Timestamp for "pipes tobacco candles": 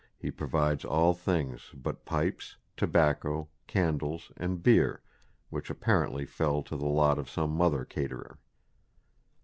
2.05-4.31